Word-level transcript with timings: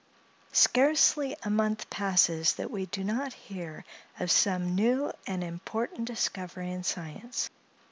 Scarcely 0.53 1.35
a 1.43 1.51
month 1.51 1.87
passes 1.91 2.53
that 2.53 2.71
we 2.71 2.87
do 2.87 3.03
not 3.03 3.33
hear 3.33 3.85
of 4.19 4.31
some 4.31 4.73
new 4.73 5.11
and 5.27 5.43
important 5.43 6.05
discovery 6.05 6.71
in 6.71 6.83
science. 6.83 7.51